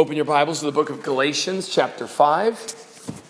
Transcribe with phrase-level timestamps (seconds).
[0.00, 3.20] Open your Bibles to the book of Galatians, chapter 5.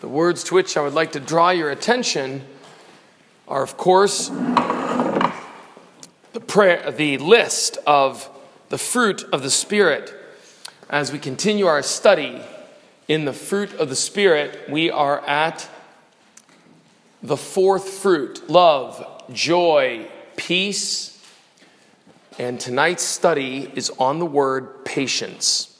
[0.00, 2.42] The words to which I would like to draw your attention
[3.46, 5.32] are, of course, the,
[6.48, 8.28] prayer, the list of
[8.70, 10.12] the fruit of the Spirit.
[10.88, 12.42] As we continue our study
[13.06, 15.68] in the fruit of the Spirit, we are at
[17.22, 21.19] the fourth fruit love, joy, peace,
[22.40, 25.78] and tonight's study is on the word patience.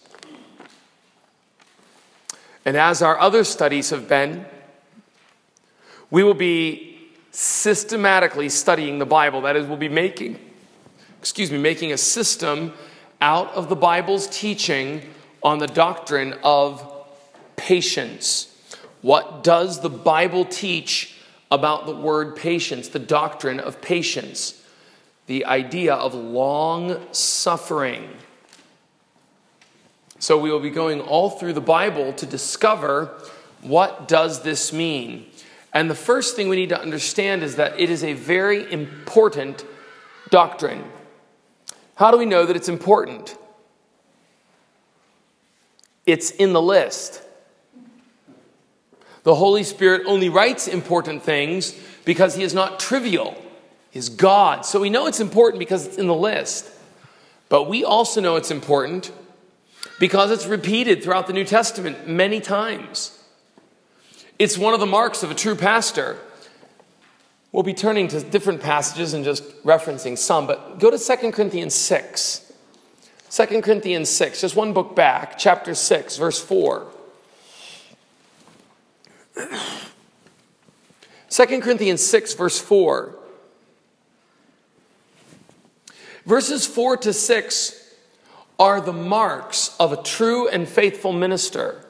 [2.66, 4.44] And as our other studies have been,
[6.10, 6.98] we will be
[7.30, 9.40] systematically studying the Bible.
[9.40, 10.38] That is, we'll be making,
[11.18, 12.74] excuse me, making a system
[13.22, 15.00] out of the Bible's teaching
[15.42, 16.86] on the doctrine of
[17.56, 18.54] patience.
[19.00, 21.14] What does the Bible teach
[21.50, 24.59] about the word patience, the doctrine of patience?
[25.30, 28.10] The idea of long suffering.
[30.18, 33.14] So we will be going all through the Bible to discover
[33.62, 35.26] what does this mean.
[35.72, 39.64] And the first thing we need to understand is that it is a very important
[40.30, 40.82] doctrine.
[41.94, 43.38] How do we know that it's important?
[46.06, 47.22] It's in the list.
[49.22, 51.72] The Holy Spirit only writes important things
[52.04, 53.40] because he is not trivial
[53.92, 54.64] is God.
[54.64, 56.70] So we know it's important because it's in the list.
[57.48, 59.12] But we also know it's important
[59.98, 63.18] because it's repeated throughout the New Testament many times.
[64.38, 66.16] It's one of the marks of a true pastor.
[67.52, 71.74] We'll be turning to different passages and just referencing some, but go to 2 Corinthians
[71.74, 72.52] 6.
[73.30, 76.86] 2 Corinthians 6, just one book back, chapter 6, verse 4.
[81.28, 83.14] 2 Corinthians 6, verse 4.
[86.30, 87.92] Verses 4 to 6
[88.56, 91.84] are the marks of a true and faithful minister.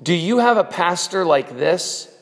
[0.00, 2.16] Do you have a pastor like this?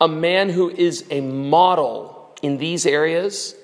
[0.00, 3.54] A man who is a model in these areas,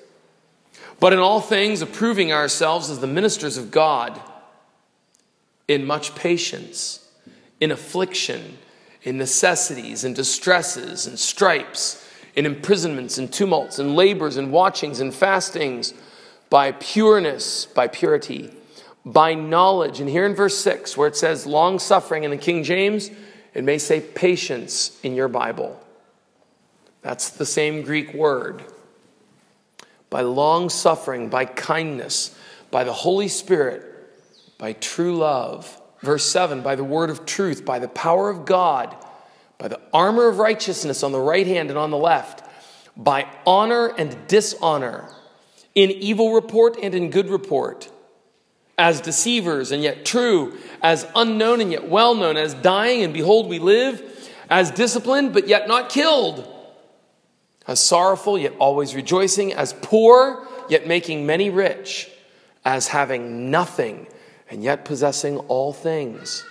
[1.01, 4.17] but in all things approving ourselves as the ministers of God,
[5.67, 7.09] in much patience,
[7.59, 8.57] in affliction,
[9.03, 12.04] in necessities, in distresses, and stripes
[12.35, 15.93] in imprisonments and tumults and labors and watchings and fastings,
[16.49, 18.53] by pureness, by purity,
[19.05, 19.99] by knowledge.
[19.99, 23.09] And here in verse 6, where it says long suffering in the King James,
[23.53, 25.81] it may say patience in your Bible.
[27.01, 28.63] That's the same Greek word.
[30.09, 32.37] By long suffering, by kindness,
[32.71, 33.83] by the Holy Spirit,
[34.57, 35.81] by true love.
[36.01, 38.95] Verse 7 by the word of truth, by the power of God
[39.57, 42.43] by the armor of righteousness on the right hand and on the left,
[42.97, 45.09] by honor and dishonor,
[45.73, 47.89] in evil report and in good report,
[48.77, 53.47] as deceivers and yet true, as unknown and yet well known, as dying and behold
[53.47, 54.01] we live,
[54.49, 56.51] as disciplined but yet not killed,
[57.67, 62.09] as sorrowful yet always rejoicing, as poor yet making many rich,
[62.63, 64.07] as having nothing
[64.49, 66.45] and yet possessing all things.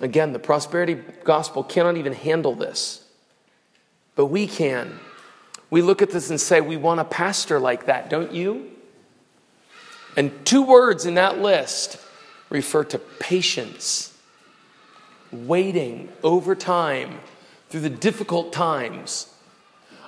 [0.00, 3.06] Again, the prosperity gospel cannot even handle this,
[4.16, 4.98] but we can.
[5.70, 8.70] We look at this and say, we want a pastor like that, don't you?
[10.16, 11.98] And two words in that list
[12.50, 14.16] refer to patience,
[15.32, 17.20] waiting over time
[17.68, 19.32] through the difficult times.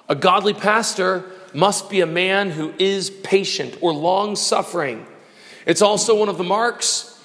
[0.09, 5.07] A godly pastor must be a man who is patient or long suffering.
[5.65, 7.21] It's also one of the marks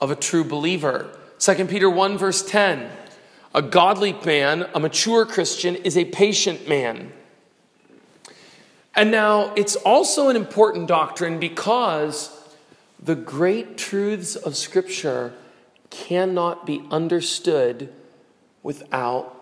[0.00, 1.16] of a true believer.
[1.40, 2.90] 2 Peter 1, verse 10
[3.54, 7.12] A godly man, a mature Christian, is a patient man.
[8.94, 12.36] And now it's also an important doctrine because
[13.02, 15.32] the great truths of Scripture
[15.88, 17.90] cannot be understood
[18.62, 19.34] without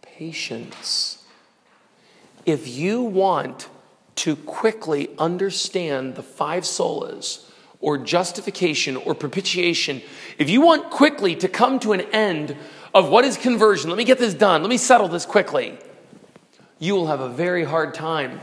[0.00, 1.22] patience.
[2.46, 3.68] If you want
[4.16, 7.49] to quickly understand the five solas,
[7.80, 10.02] or justification or propitiation,
[10.38, 12.56] if you want quickly to come to an end
[12.92, 15.78] of what is conversion, let me get this done, let me settle this quickly,
[16.78, 18.40] you will have a very hard time.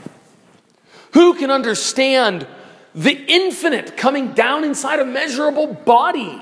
[1.14, 2.48] Who can understand
[2.94, 6.42] the infinite coming down inside a measurable body?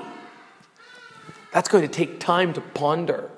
[1.52, 3.30] That's going to take time to ponder.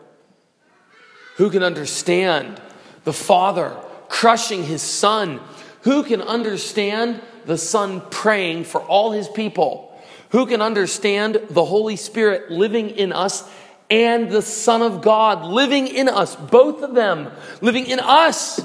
[1.37, 2.61] Who can understand
[3.05, 3.77] the Father
[4.09, 5.41] crushing his Son?
[5.83, 9.99] Who can understand the Son praying for all his people.
[10.31, 13.49] Who can understand the Holy Spirit living in us
[13.89, 17.31] and the Son of God living in us, both of them
[17.63, 18.61] living in us?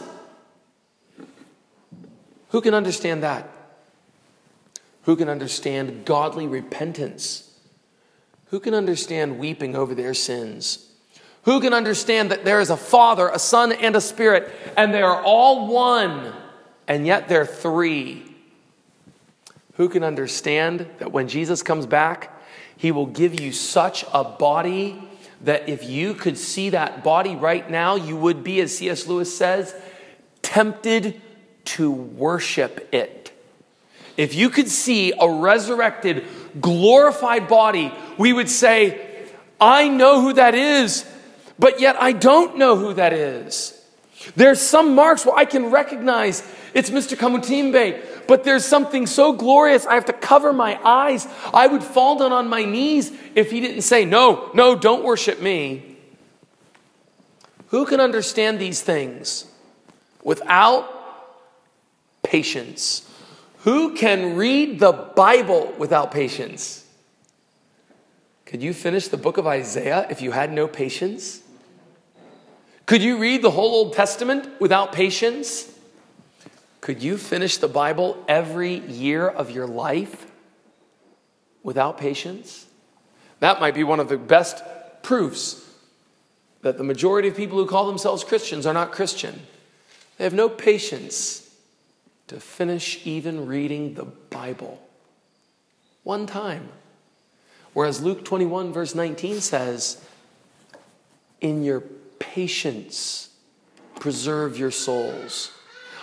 [2.50, 3.50] Who can understand that?
[5.04, 7.50] Who can understand godly repentance?
[8.48, 10.90] Who can understand weeping over their sins?
[11.44, 15.02] Who can understand that there is a Father, a Son, and a Spirit, and they
[15.02, 16.34] are all one,
[16.86, 18.33] and yet they're three?
[19.74, 22.32] Who can understand that when Jesus comes back,
[22.78, 25.02] he will give you such a body
[25.42, 29.08] that if you could see that body right now, you would be, as C.S.
[29.08, 29.76] Lewis says,
[30.42, 31.22] tempted
[31.66, 33.32] to worship it.
[34.16, 36.26] If you could see a resurrected,
[36.62, 39.28] glorified body, we would say,
[39.60, 41.06] I know who that is,
[41.58, 43.80] but yet I don't know who that is.
[44.36, 46.44] There's some marks where I can recognize
[46.74, 47.18] it's Mr.
[47.18, 51.28] Kamutimbe, but there's something so glorious I have to cover my eyes.
[51.54, 55.42] I would fall down on my knees if he didn't say, No, no, don't worship
[55.42, 55.98] me.
[57.68, 59.46] Who can understand these things
[60.24, 60.90] without
[62.22, 63.10] patience?
[63.60, 66.86] Who can read the Bible without patience?
[68.46, 71.42] Could you finish the book of Isaiah if you had no patience?
[72.86, 75.73] Could you read the whole Old Testament without patience?
[76.84, 80.30] Could you finish the Bible every year of your life
[81.64, 82.66] without patience?
[83.40, 84.62] That might be one of the best
[85.02, 85.66] proofs
[86.62, 89.44] that the majority of people who call themselves Christians are not Christian.
[90.18, 91.56] They have no patience
[92.28, 94.86] to finish even reading the Bible
[96.04, 96.68] one time.
[97.72, 100.04] Whereas Luke 21, verse 19 says,
[101.40, 101.80] In your
[102.20, 103.30] patience
[104.02, 105.54] preserve your souls.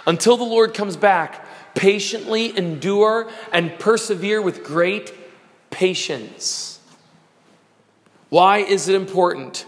[0.06, 1.44] Until the Lord comes back,
[1.75, 5.12] patiently endure and persevere with great
[5.70, 6.81] patience.
[8.29, 9.67] Why is it important?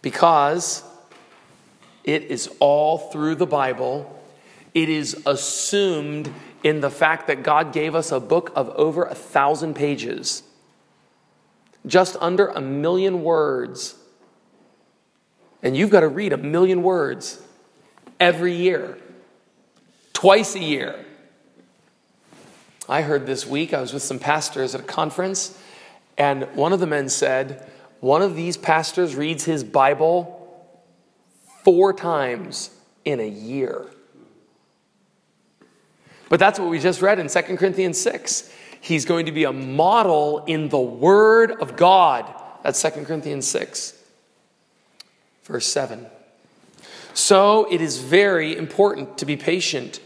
[0.00, 0.82] Because
[2.04, 4.20] it is all through the Bible.
[4.74, 6.32] It is assumed
[6.64, 10.42] in the fact that God gave us a book of over a thousand pages,
[11.86, 13.96] just under a million words.
[15.62, 17.40] And you've got to read a million words
[18.18, 18.98] every year
[20.22, 21.04] twice a year.
[22.88, 25.58] I heard this week, I was with some pastors at a conference,
[26.16, 30.38] and one of the men said, One of these pastors reads his Bible
[31.64, 32.70] four times
[33.04, 33.90] in a year.
[36.28, 38.48] But that's what we just read in 2 Corinthians 6.
[38.80, 42.32] He's going to be a model in the Word of God.
[42.62, 44.00] That's 2 Corinthians 6,
[45.42, 46.06] verse 7.
[47.12, 49.98] So it is very important to be patient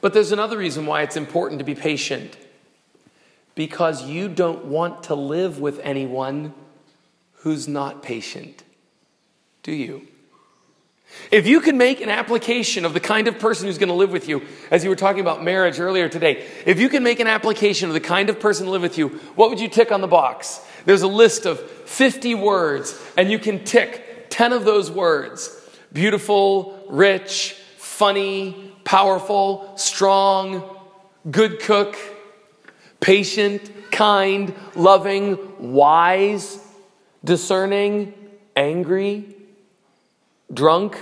[0.00, 2.36] but there's another reason why it's important to be patient
[3.54, 6.54] because you don't want to live with anyone
[7.38, 8.62] who's not patient,
[9.62, 10.06] do you?
[11.30, 14.12] If you can make an application of the kind of person who's going to live
[14.12, 17.26] with you, as you were talking about marriage earlier today, if you can make an
[17.26, 20.00] application of the kind of person to live with you, what would you tick on
[20.00, 20.60] the box?
[20.84, 25.54] There's a list of 50 words, and you can tick 10 of those words
[25.92, 30.64] beautiful, rich, funny, powerful, strong,
[31.30, 31.94] good cook,
[33.00, 36.58] patient, kind, loving, wise,
[37.22, 38.14] discerning,
[38.56, 39.26] angry,
[40.54, 40.96] drunk,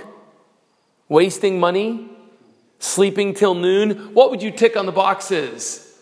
[1.08, 2.08] wasting money,
[2.80, 4.12] sleeping till noon.
[4.14, 5.96] What would you tick on the boxes?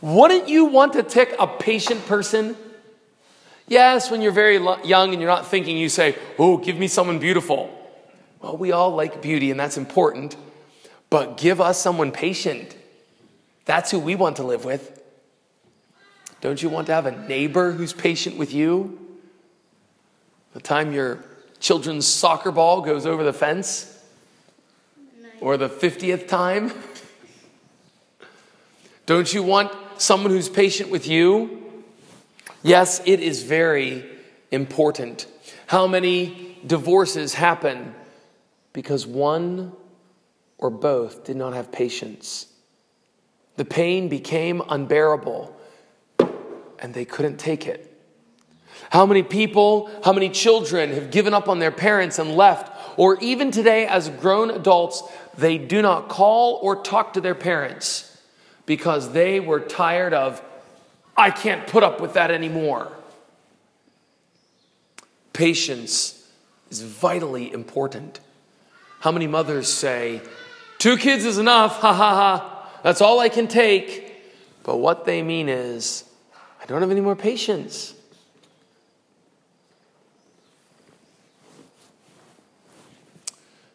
[0.00, 2.56] Wouldn't you want to tick a patient person?
[3.68, 7.18] Yes, when you're very young and you're not thinking, you say, Oh, give me someone
[7.18, 7.68] beautiful.
[8.40, 10.36] Well, we all like beauty, and that's important.
[11.12, 12.74] But give us someone patient.
[13.66, 14.98] That's who we want to live with.
[16.40, 18.98] Don't you want to have a neighbor who's patient with you?
[20.54, 21.22] The time your
[21.60, 24.02] children's soccer ball goes over the fence?
[25.42, 26.72] Or the 50th time?
[29.04, 31.84] Don't you want someone who's patient with you?
[32.62, 34.02] Yes, it is very
[34.50, 35.26] important.
[35.66, 37.94] How many divorces happen
[38.72, 39.72] because one
[40.62, 42.46] or both did not have patience.
[43.56, 45.54] The pain became unbearable
[46.78, 47.88] and they couldn't take it.
[48.90, 52.70] How many people, how many children have given up on their parents and left?
[52.96, 55.02] Or even today, as grown adults,
[55.36, 58.20] they do not call or talk to their parents
[58.64, 60.42] because they were tired of,
[61.16, 62.92] I can't put up with that anymore.
[65.32, 66.30] Patience
[66.70, 68.20] is vitally important.
[69.00, 70.20] How many mothers say,
[70.82, 72.68] Two kids is enough, ha ha ha.
[72.82, 74.20] That's all I can take.
[74.64, 76.02] But what they mean is,
[76.60, 77.94] I don't have any more patience.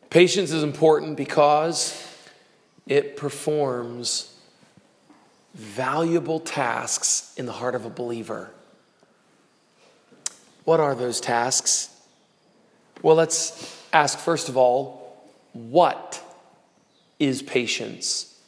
[0.09, 1.95] Patience is important because
[2.87, 4.37] it performs
[5.53, 8.51] valuable tasks in the heart of a believer.
[10.65, 11.89] What are those tasks?
[13.01, 16.21] Well, let's ask first of all, what
[17.19, 18.39] is patience?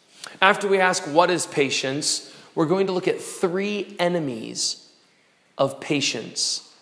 [0.42, 4.90] After we ask what is patience, we're going to look at three enemies
[5.58, 6.74] of patience.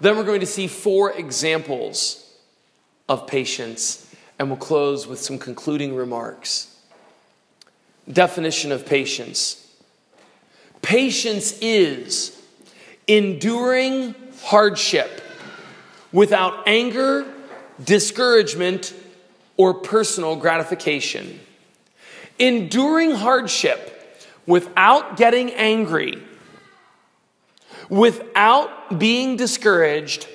[0.00, 2.26] Then we're going to see four examples
[3.08, 6.74] of patience, and we'll close with some concluding remarks.
[8.10, 9.66] Definition of patience
[10.82, 12.40] patience is
[13.06, 15.20] enduring hardship
[16.12, 17.26] without anger,
[17.84, 18.94] discouragement,
[19.60, 21.38] or personal gratification.
[22.38, 26.14] Enduring hardship without getting angry,
[27.90, 30.26] without being discouraged,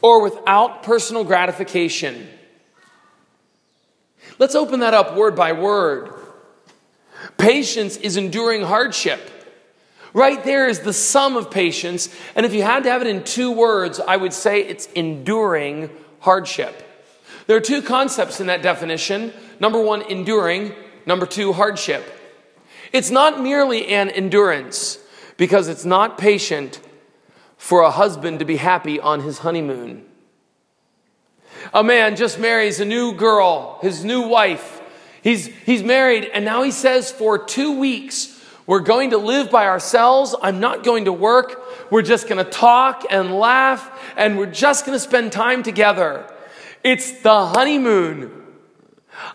[0.00, 2.26] or without personal gratification.
[4.38, 6.10] Let's open that up word by word.
[7.36, 9.20] Patience is enduring hardship.
[10.14, 12.08] Right there is the sum of patience.
[12.34, 15.90] And if you had to have it in two words, I would say it's enduring
[16.20, 16.86] hardship.
[17.50, 20.72] There are two concepts in that definition number one, enduring,
[21.04, 22.08] number two, hardship.
[22.92, 24.98] It's not merely an endurance,
[25.36, 26.78] because it's not patient
[27.56, 30.04] for a husband to be happy on his honeymoon.
[31.74, 34.80] A man just marries a new girl, his new wife.
[35.20, 39.66] He's, he's married, and now he says for two weeks, we're going to live by
[39.66, 40.36] ourselves.
[40.40, 41.90] I'm not going to work.
[41.90, 46.29] We're just going to talk and laugh and we're just going to spend time together.
[46.82, 48.36] It's the honeymoon.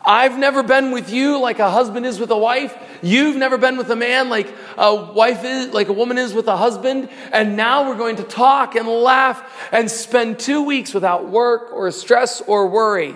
[0.04, 2.76] I've never been with you like a husband is with a wife.
[3.04, 6.48] You've never been with a man like a wife is, like a woman is with
[6.48, 7.10] a husband.
[7.32, 11.92] And now we're going to talk and laugh and spend two weeks without work or
[11.92, 13.14] stress or worry.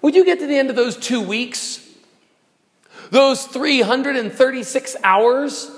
[0.00, 1.84] Would you get to the end of those two weeks
[3.10, 5.70] those 336 hours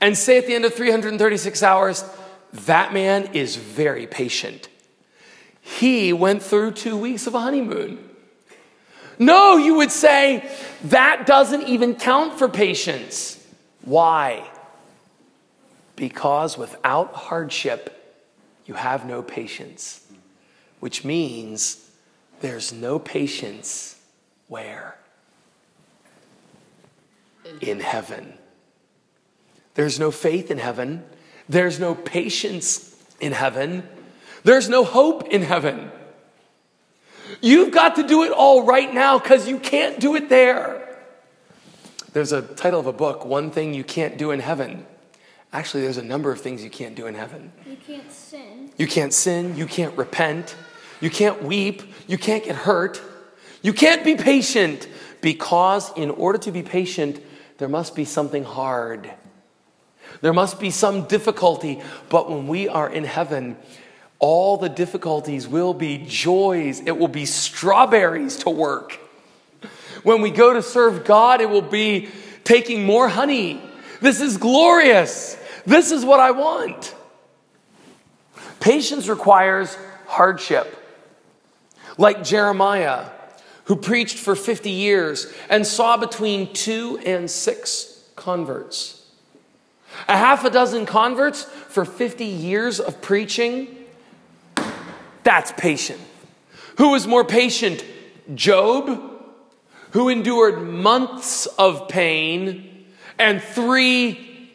[0.00, 2.04] and say at the end of 336 hours,
[2.52, 4.68] that man is very patient.
[5.76, 8.08] He went through two weeks of a honeymoon.
[9.18, 10.50] No, you would say
[10.84, 13.44] that doesn't even count for patience.
[13.82, 14.48] Why?
[15.96, 17.94] Because without hardship,
[18.66, 20.06] you have no patience,
[20.80, 21.90] which means
[22.40, 24.00] there's no patience
[24.46, 24.98] where?
[27.60, 28.34] in heaven.
[29.74, 31.04] There's no faith in heaven.
[31.48, 33.88] There's no patience in heaven.
[34.44, 35.90] There's no hope in heaven.
[37.40, 40.84] You've got to do it all right now because you can't do it there.
[42.12, 44.86] There's a title of a book, One Thing You Can't Do in Heaven.
[45.52, 47.52] Actually, there's a number of things you can't do in heaven.
[47.66, 48.70] You can't sin.
[48.76, 49.56] You can't sin.
[49.56, 50.54] You can't repent.
[51.00, 51.82] You can't weep.
[52.06, 53.00] You can't get hurt.
[53.62, 54.88] You can't be patient
[55.20, 57.20] because, in order to be patient,
[57.58, 59.10] there must be something hard.
[60.20, 61.80] There must be some difficulty.
[62.08, 63.56] But when we are in heaven,
[64.18, 66.80] all the difficulties will be joys.
[66.80, 68.98] It will be strawberries to work.
[70.02, 72.08] When we go to serve God, it will be
[72.44, 73.60] taking more honey.
[74.00, 75.36] This is glorious.
[75.66, 76.94] This is what I want.
[78.60, 80.74] Patience requires hardship.
[81.96, 83.06] Like Jeremiah,
[83.64, 89.06] who preached for 50 years and saw between two and six converts.
[90.08, 93.77] A half a dozen converts for 50 years of preaching.
[95.28, 96.00] That's patient.
[96.78, 97.84] Who was more patient?
[98.34, 98.98] Job,
[99.90, 102.86] who endured months of pain
[103.18, 104.50] and three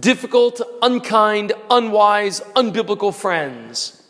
[0.00, 4.06] difficult, unkind, unwise, unbiblical friends.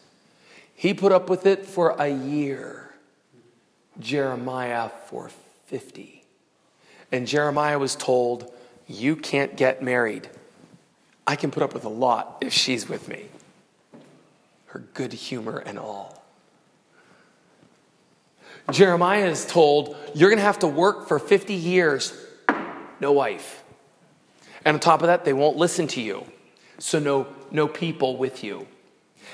[0.74, 2.92] He put up with it for a year.
[4.00, 5.30] Jeremiah for
[5.66, 6.24] 50.
[7.12, 8.52] And Jeremiah was told,
[8.88, 10.28] You can't get married.
[11.28, 13.28] I can put up with a lot if she's with me.
[14.76, 16.22] Her good humor and all.
[18.70, 22.12] Jeremiah is told, You're going to have to work for 50 years,
[23.00, 23.64] no wife.
[24.66, 26.26] And on top of that, they won't listen to you.
[26.76, 28.66] So, no, no people with you.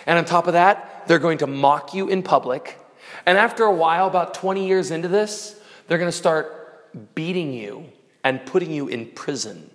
[0.06, 2.78] And on top of that, they're going to mock you in public.
[3.26, 7.86] And after a while, about 20 years into this, they're going to start beating you
[8.22, 9.72] and putting you in prison.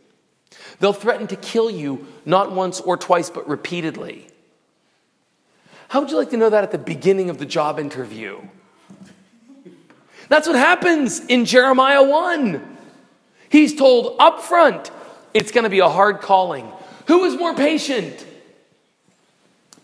[0.79, 4.29] They'll threaten to kill you not once or twice, but repeatedly.
[5.89, 8.41] How would you like to know that at the beginning of the job interview?
[10.29, 12.77] That's what happens in Jeremiah 1.
[13.49, 14.91] He's told up front
[15.33, 16.69] it's going to be a hard calling.
[17.07, 18.25] Who is more patient?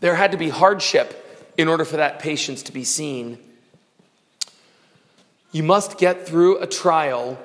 [0.01, 1.19] There had to be hardship
[1.57, 3.37] in order for that patience to be seen.
[5.53, 7.39] You must get through a trial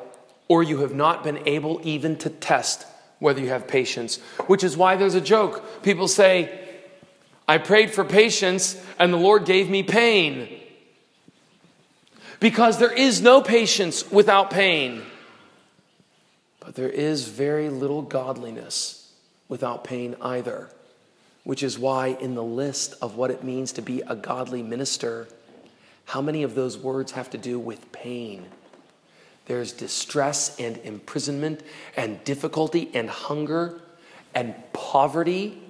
[0.48, 2.86] or you have not been able even to test
[3.20, 5.82] whether you have patience, which is why there's a joke.
[5.82, 6.67] People say,
[7.48, 10.60] I prayed for patience and the Lord gave me pain.
[12.38, 15.02] Because there is no patience without pain.
[16.60, 19.12] But there is very little godliness
[19.48, 20.68] without pain either,
[21.42, 25.26] which is why, in the list of what it means to be a godly minister,
[26.04, 28.46] how many of those words have to do with pain?
[29.46, 31.62] There's distress and imprisonment
[31.96, 33.80] and difficulty and hunger
[34.34, 35.60] and poverty.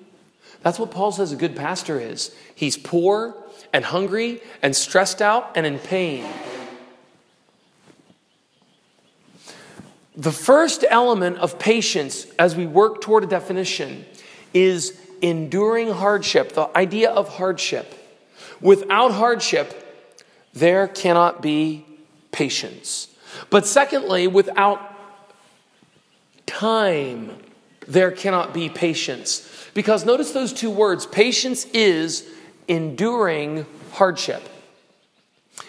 [0.62, 2.34] That's what Paul says a good pastor is.
[2.54, 3.36] He's poor
[3.72, 6.24] and hungry and stressed out and in pain.
[10.16, 14.04] The first element of patience as we work toward a definition
[14.52, 17.94] is enduring hardship, the idea of hardship.
[18.60, 19.84] Without hardship,
[20.52, 21.84] there cannot be
[22.32, 23.08] patience.
[23.50, 24.80] But secondly, without
[26.46, 27.30] time,
[27.86, 29.57] there cannot be patience.
[29.74, 32.28] Because notice those two words patience is
[32.66, 34.42] enduring hardship.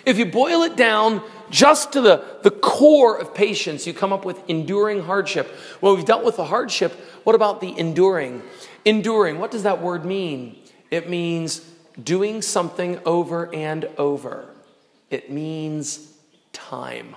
[0.05, 4.25] If you boil it down just to the, the core of patience, you come up
[4.25, 5.51] with enduring hardship.
[5.81, 6.93] Well, we've dealt with the hardship.
[7.23, 8.41] What about the enduring?
[8.85, 10.57] Enduring, what does that word mean?
[10.91, 11.59] It means
[12.01, 14.49] doing something over and over,
[15.09, 16.13] it means
[16.53, 17.15] time.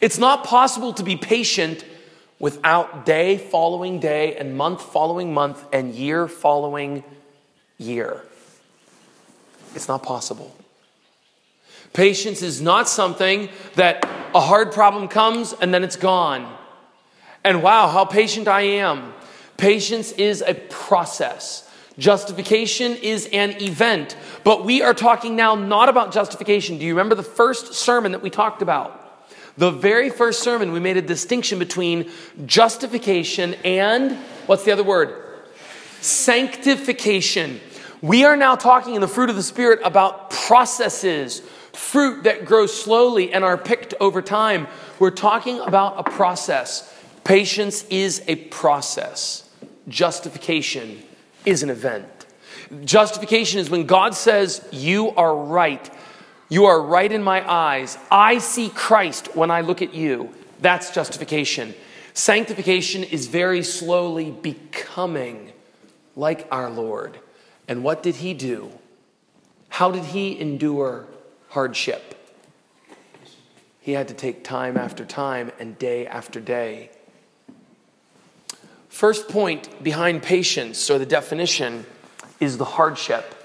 [0.00, 1.84] It's not possible to be patient
[2.40, 7.04] without day following day and month following month and year following
[7.78, 8.22] year.
[9.76, 10.56] It's not possible.
[11.92, 14.04] Patience is not something that
[14.34, 16.56] a hard problem comes and then it's gone.
[17.44, 19.12] And wow, how patient I am.
[19.56, 21.68] Patience is a process.
[21.98, 24.16] Justification is an event.
[24.44, 26.78] But we are talking now not about justification.
[26.78, 28.99] Do you remember the first sermon that we talked about?
[29.60, 32.10] The very first sermon, we made a distinction between
[32.46, 34.12] justification and
[34.46, 35.22] what's the other word?
[36.00, 37.60] Sanctification.
[38.00, 41.40] We are now talking in the fruit of the Spirit about processes,
[41.74, 44.66] fruit that grows slowly and are picked over time.
[44.98, 46.90] We're talking about a process.
[47.24, 49.46] Patience is a process,
[49.88, 51.02] justification
[51.44, 52.06] is an event.
[52.86, 55.90] Justification is when God says, You are right.
[56.50, 57.96] You are right in my eyes.
[58.10, 60.34] I see Christ when I look at you.
[60.60, 61.74] That's justification.
[62.12, 65.52] Sanctification is very slowly becoming
[66.16, 67.18] like our Lord.
[67.68, 68.72] And what did he do?
[69.68, 71.06] How did he endure
[71.50, 72.16] hardship?
[73.80, 76.90] He had to take time after time and day after day.
[78.88, 81.86] First point behind patience, or the definition,
[82.40, 83.36] is the hardship.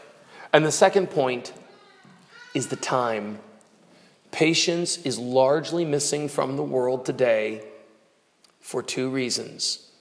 [0.51, 1.53] And the second point
[2.55, 3.37] is the time.
[4.31, 7.63] Patience is largely missing from the world today
[8.59, 9.91] for two reasons.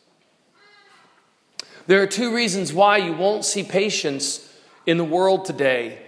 [1.86, 4.50] There are two reasons why you won't see patience
[4.86, 5.98] in the world today.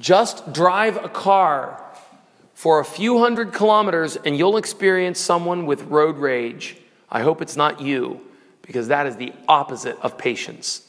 [0.00, 1.82] Just drive a car
[2.54, 6.78] for a few hundred kilometers and you'll experience someone with road rage.
[7.10, 8.20] I hope it's not you,
[8.62, 10.85] because that is the opposite of patience.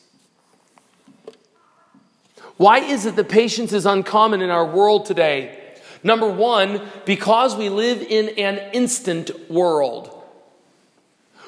[2.57, 5.63] Why is it that patience is uncommon in our world today?
[6.03, 10.13] Number one, because we live in an instant world.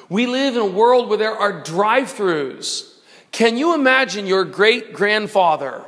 [0.08, 2.94] We live in a world where there are drive throughs.
[3.32, 5.84] Can you imagine your great grandfather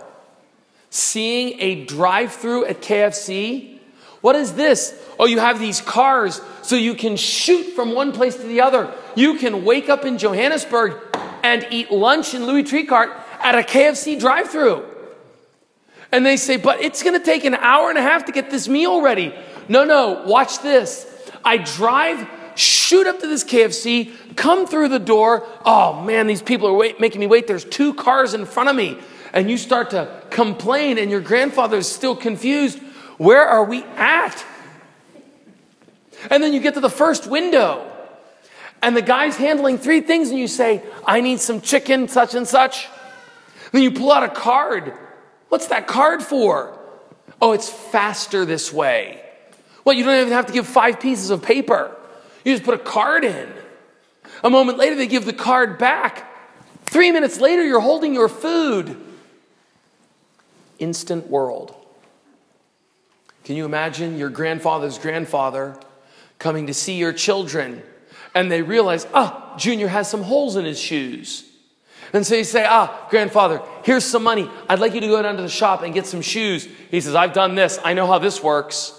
[0.91, 3.79] seeing a drive through at KFC?
[4.21, 4.97] What is this?
[5.19, 8.93] Oh, you have these cars so you can shoot from one place to the other.
[9.17, 11.01] You can wake up in Johannesburg
[11.43, 14.85] and eat lunch in Louis Trichardt at a KFC drive through.
[16.13, 18.51] And they say, but it's going to take an hour and a half to get
[18.51, 19.35] this meal ready.
[19.69, 21.07] No, no, watch this.
[21.43, 25.47] I drive, shoot up to this KFC, come through the door.
[25.65, 27.47] Oh man, these people are wait, making me wait.
[27.47, 28.99] There's two cars in front of me.
[29.33, 32.79] And you start to complain, and your grandfather's still confused.
[33.17, 34.45] Where are we at?
[36.31, 37.91] And then you get to the first window,
[38.83, 42.47] and the guy's handling three things, and you say, I need some chicken, such and
[42.47, 42.89] such.
[43.73, 44.93] Then you pull out a card
[45.53, 46.79] What's that card for?
[47.39, 49.23] Oh, it's faster this way.
[49.85, 51.95] Well, you don't even have to give five pieces of paper.
[52.43, 53.53] You just put a card in.
[54.43, 56.27] A moment later, they give the card back.
[56.87, 58.97] Three minutes later, you're holding your food.
[60.79, 61.77] Instant world.
[63.45, 65.79] Can you imagine your grandfather's grandfather
[66.39, 67.83] coming to see your children
[68.35, 71.52] and they realize, ah, Junior has some holes in his shoes.
[72.13, 74.51] And so you say, ah, grandfather, here's some money.
[74.69, 76.69] I'd like you to go down to the shop and get some shoes.
[76.91, 77.79] He says, I've done this.
[77.85, 78.99] I know how this works.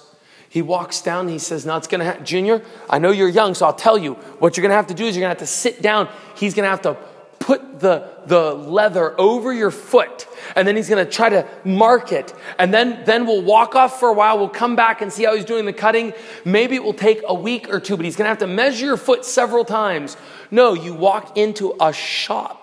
[0.49, 2.25] He walks down he says, Now it's gonna happen.
[2.25, 5.05] Junior, I know you're young, so I'll tell you what you're gonna have to do
[5.05, 6.07] is you're gonna have to sit down.
[6.35, 6.95] He's gonna have to
[7.43, 12.13] put the, the leather over your foot and then he's going to try to mark
[12.13, 15.25] it and then then we'll walk off for a while we'll come back and see
[15.25, 16.13] how he's doing the cutting
[16.45, 18.85] maybe it will take a week or two but he's going to have to measure
[18.85, 20.15] your foot several times
[20.51, 22.62] no you walk into a shop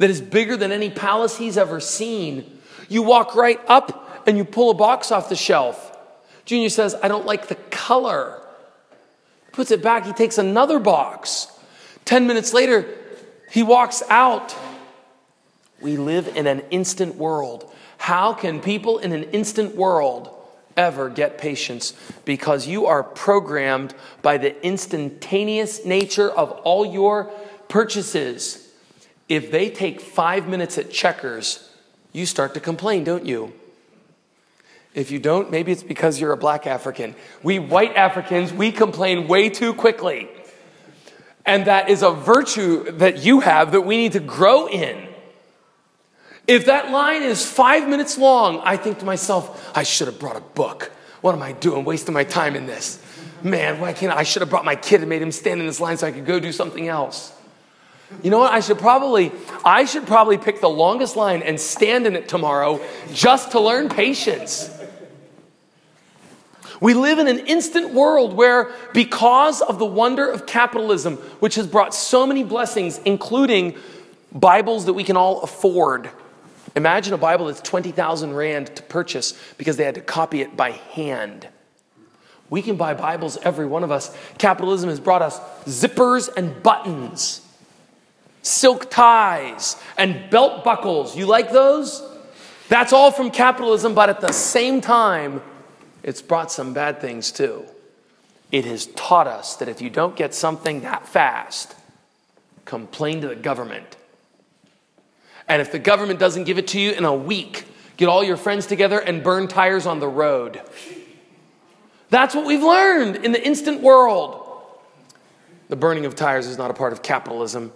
[0.00, 2.58] that is bigger than any palace he's ever seen
[2.88, 5.96] you walk right up and you pull a box off the shelf
[6.44, 8.42] junior says i don't like the color
[9.52, 11.46] puts it back he takes another box
[12.04, 12.96] 10 minutes later
[13.50, 14.56] he walks out.
[15.80, 17.72] We live in an instant world.
[17.98, 20.30] How can people in an instant world
[20.76, 21.94] ever get patience?
[22.24, 27.24] Because you are programmed by the instantaneous nature of all your
[27.68, 28.69] purchases.
[29.30, 31.70] If they take five minutes at checkers,
[32.12, 33.52] you start to complain, don't you?
[34.92, 37.14] If you don't, maybe it's because you're a black African.
[37.44, 40.28] We white Africans, we complain way too quickly.
[41.46, 45.06] And that is a virtue that you have that we need to grow in.
[46.48, 50.36] If that line is five minutes long, I think to myself, I should have brought
[50.36, 50.90] a book.
[51.20, 51.84] What am I doing?
[51.84, 53.00] Wasting my time in this.
[53.44, 54.18] Man, why can't I?
[54.18, 56.10] I should have brought my kid and made him stand in this line so I
[56.10, 57.32] could go do something else.
[58.22, 58.52] You know what?
[58.52, 59.32] I should probably,
[59.64, 62.80] I should probably pick the longest line and stand in it tomorrow
[63.12, 64.70] just to learn patience.
[66.80, 71.66] We live in an instant world where, because of the wonder of capitalism, which has
[71.66, 73.76] brought so many blessings, including
[74.32, 76.10] Bibles that we can all afford.
[76.76, 80.70] Imagine a Bible that's 20,000 Rand to purchase because they had to copy it by
[80.70, 81.48] hand.
[82.48, 84.16] We can buy Bibles, every one of us.
[84.38, 87.46] Capitalism has brought us zippers and buttons,
[88.42, 91.16] silk ties, and belt buckles.
[91.16, 92.02] You like those?
[92.68, 95.42] That's all from capitalism, but at the same time,
[96.02, 97.64] it's brought some bad things too.
[98.52, 101.74] It has taught us that if you don't get something that fast,
[102.64, 103.96] complain to the government.
[105.48, 108.36] And if the government doesn't give it to you in a week, get all your
[108.36, 110.60] friends together and burn tires on the road.
[112.08, 114.46] That's what we've learned in the instant world.
[115.68, 117.72] The burning of tires is not a part of capitalism,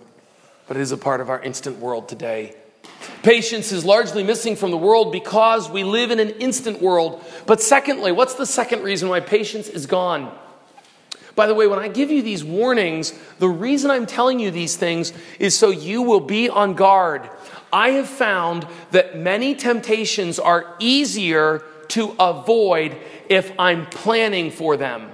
[0.67, 2.55] but it is a part of our instant world today.
[3.23, 7.25] Patience is largely missing from the world because we live in an instant world.
[7.47, 10.37] But secondly, what's the second reason why patience is gone?
[11.35, 14.77] By the way, when I give you these warnings, the reason I'm telling you these
[14.77, 17.29] things is so you will be on guard.
[17.73, 22.97] I have found that many temptations are easier to avoid
[23.29, 25.11] if I'm planning for them.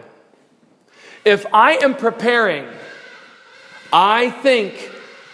[1.24, 2.66] If I am preparing,
[3.92, 4.89] I think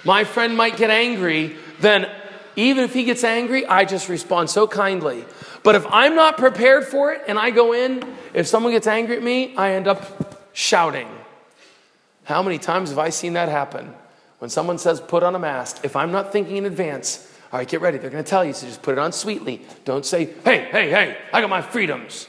[0.07, 2.09] my friend might get angry, then
[2.55, 5.25] even if he gets angry, I just respond so kindly.
[5.63, 9.17] But if I'm not prepared for it and I go in, if someone gets angry
[9.17, 11.09] at me, I end up shouting.
[12.25, 13.93] How many times have I seen that happen?
[14.39, 17.69] When someone says, put on a mask, if I'm not thinking in advance, all right,
[17.69, 17.99] get ready.
[17.99, 19.63] They're going to tell you, so just put it on sweetly.
[19.85, 22.29] Don't say, hey, hey, hey, I got my freedoms.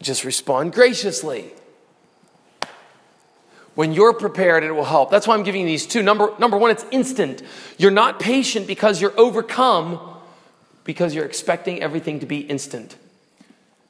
[0.00, 1.52] Just respond graciously.
[3.74, 5.10] When you're prepared, it will help.
[5.10, 6.02] That's why I'm giving you these two.
[6.02, 7.42] Number, number one, it's instant.
[7.78, 9.98] You're not patient because you're overcome,
[10.84, 12.96] because you're expecting everything to be instant.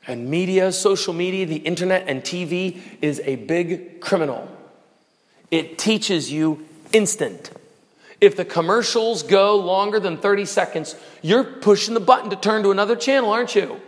[0.06, 4.48] And media, social media, the internet, and TV is a big criminal.
[5.50, 7.50] It teaches you instant.
[8.20, 12.70] If the commercials go longer than 30 seconds, you're pushing the button to turn to
[12.70, 13.80] another channel, aren't you?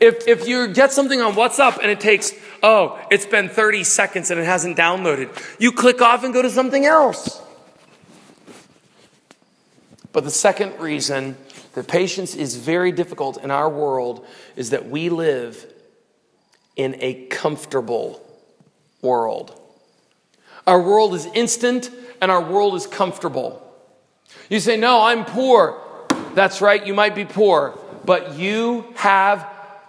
[0.00, 4.30] If, if you get something on WhatsApp and it takes, oh, it's been 30 seconds
[4.30, 7.40] and it hasn't downloaded, you click off and go to something else.
[10.12, 11.36] But the second reason
[11.74, 14.26] that patience is very difficult in our world
[14.56, 15.66] is that we live
[16.76, 18.20] in a comfortable
[19.00, 19.58] world.
[20.66, 23.58] Our world is instant and our world is comfortable.
[24.48, 25.80] You say, No, I'm poor.
[26.34, 29.46] That's right, you might be poor, but you have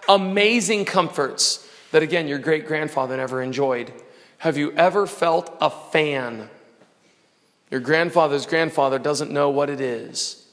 [0.08, 3.92] amazing comforts that, again, your great grandfather never enjoyed.
[4.38, 6.50] Have you ever felt a fan?
[7.70, 10.46] Your grandfather's grandfather doesn't know what it is.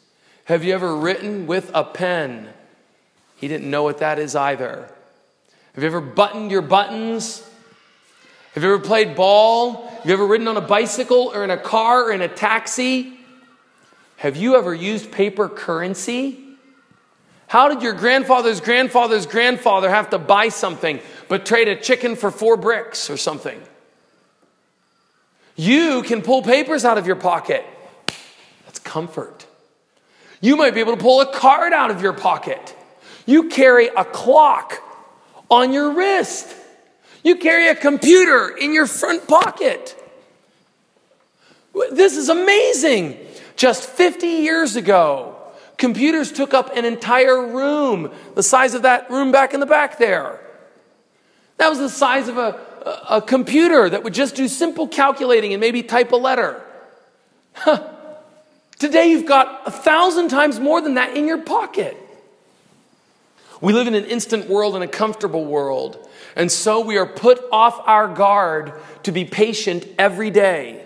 [0.45, 2.49] Have you ever written with a pen?
[3.35, 4.87] He didn't know what that is either.
[5.73, 7.47] Have you ever buttoned your buttons?
[8.53, 9.87] Have you ever played ball?
[9.87, 13.17] Have you ever ridden on a bicycle or in a car or in a taxi?
[14.17, 16.40] Have you ever used paper currency?
[17.51, 22.31] How did your grandfather's grandfather's grandfather have to buy something but trade a chicken for
[22.31, 23.61] four bricks or something?
[25.57, 27.65] You can pull papers out of your pocket.
[28.63, 29.45] That's comfort.
[30.39, 32.73] You might be able to pull a card out of your pocket.
[33.25, 34.81] You carry a clock
[35.49, 36.55] on your wrist.
[37.21, 40.01] You carry a computer in your front pocket.
[41.91, 43.17] This is amazing.
[43.57, 45.30] Just 50 years ago,
[45.81, 49.97] computers took up an entire room, the size of that room back in the back
[49.97, 50.39] there.
[51.57, 52.59] That was the size of a,
[53.09, 56.61] a, computer that would just do simple calculating and maybe type a letter.
[57.53, 57.89] Huh.
[58.77, 61.97] Today, you've got a thousand times more than that in your pocket.
[63.59, 66.07] We live in an instant world and a comfortable world.
[66.35, 70.80] And so we are put off our guard to be patient every day.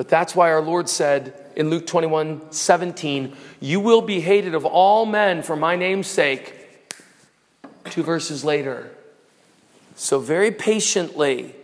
[0.00, 4.64] But that's why our Lord said in Luke 21 17, You will be hated of
[4.64, 6.54] all men for my name's sake.
[7.90, 8.90] Two verses later.
[9.96, 11.54] So, very patiently,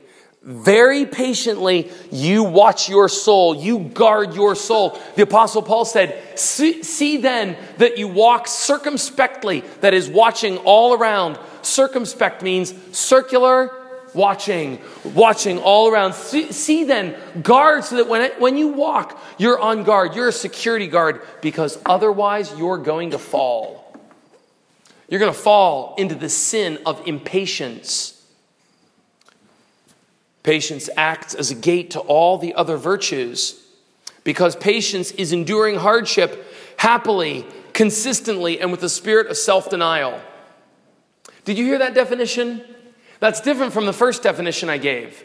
[0.43, 4.99] very patiently, you watch your soul, you guard your soul.
[5.15, 10.93] The Apostle Paul said, see, see, then that you walk circumspectly, that is, watching all
[10.93, 11.39] around.
[11.63, 13.86] Circumspect means circular
[14.17, 16.15] watching, watching all around.
[16.15, 20.17] See, see, then, guard so that when, it, when you walk, you're on guard.
[20.17, 23.97] You're a security guard because otherwise you're going to fall.
[25.09, 28.13] You're going to fall into the sin of impatience.
[30.43, 33.63] Patience acts as a gate to all the other virtues
[34.25, 40.21] because patience is enduring hardship happily, consistently, and with a spirit of self denial.
[41.45, 42.63] Did you hear that definition?
[43.21, 45.25] That's different from the first definition I gave.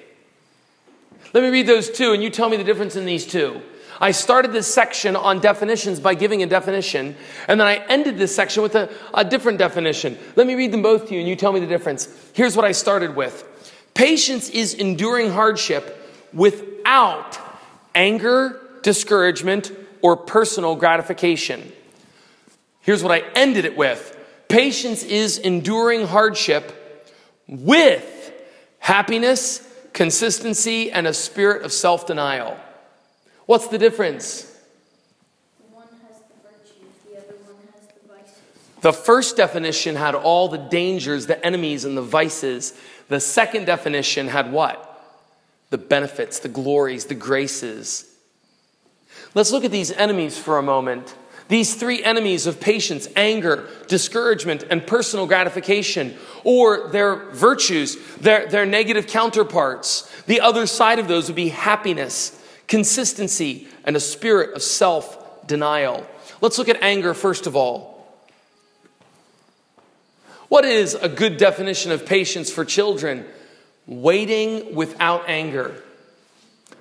[1.33, 3.61] Let me read those two, and you tell me the difference in these two.
[3.99, 7.15] I started this section on definitions by giving a definition,
[7.47, 10.17] and then I ended this section with a, a different definition.
[10.35, 12.07] Let me read them both to you, and you tell me the difference.
[12.33, 13.47] Here's what I started with
[13.93, 15.97] Patience is enduring hardship
[16.33, 17.37] without
[17.93, 21.71] anger, discouragement, or personal gratification.
[22.81, 24.17] Here's what I ended it with
[24.49, 26.80] Patience is enduring hardship
[27.47, 28.33] with
[28.79, 32.57] happiness, consistency, and a spirit of self denial.
[33.45, 34.47] What's the difference?
[35.71, 38.39] One has the virtues, the other one has the vices.
[38.81, 42.73] The first definition had all the dangers, the enemies, and the vices.
[43.09, 44.87] The second definition had what?
[45.69, 48.07] The benefits, the glories, the graces.
[49.33, 51.13] Let's look at these enemies for a moment.
[51.51, 58.65] These three enemies of patience, anger, discouragement, and personal gratification, or their virtues, their, their
[58.65, 60.09] negative counterparts.
[60.27, 66.07] The other side of those would be happiness, consistency, and a spirit of self denial.
[66.39, 68.01] Let's look at anger first of all.
[70.47, 73.25] What is a good definition of patience for children?
[73.87, 75.75] Waiting without anger.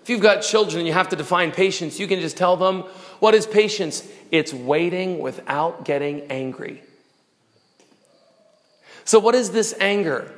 [0.01, 2.85] If you've got children and you have to define patience, you can just tell them
[3.21, 4.07] what is patience?
[4.31, 6.83] It's waiting without getting angry.
[9.05, 10.33] So, what is this anger?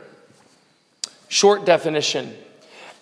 [1.28, 2.36] Short definition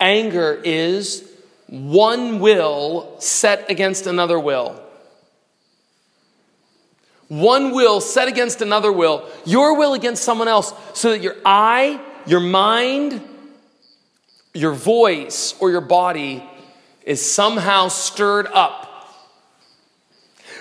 [0.00, 1.28] anger is
[1.66, 4.80] one will set against another will.
[7.28, 12.00] One will set against another will, your will against someone else, so that your eye,
[12.26, 13.22] your mind,
[14.52, 16.42] your voice, or your body
[17.04, 18.89] is somehow stirred up.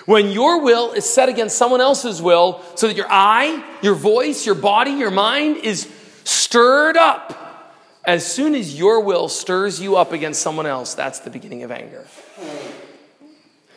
[0.10, 4.43] When your will is set against someone else's will, so that your eye, your voice,
[4.43, 5.88] your body, your mind is
[6.24, 11.30] stirred up, as soon as your will stirs you up against someone else, that's the
[11.30, 12.08] beginning of anger.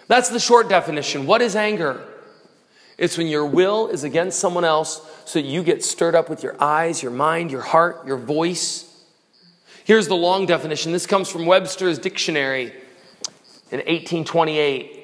[0.08, 1.26] That's the short definition.
[1.26, 2.02] What is anger?
[2.96, 6.42] It's when your will is against someone else so that you get stirred up with
[6.42, 8.90] your eyes, your mind, your heart, your voice.
[9.84, 10.92] Here's the long definition.
[10.92, 12.72] This comes from Webster's dictionary
[13.70, 15.00] in 1828.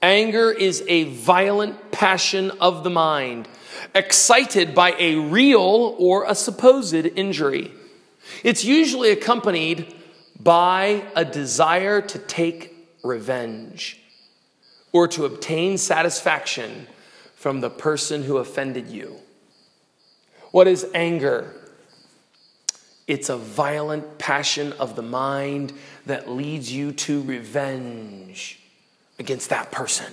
[0.00, 3.48] Anger is a violent passion of the mind,
[3.96, 7.72] excited by a real or a supposed injury.
[8.44, 9.92] It's usually accompanied
[10.38, 14.00] by a desire to take revenge
[14.92, 16.86] or to obtain satisfaction
[17.34, 19.16] from the person who offended you.
[20.52, 21.54] What is anger?
[23.08, 25.72] It's a violent passion of the mind
[26.06, 28.57] that leads you to revenge
[29.18, 30.12] against that person.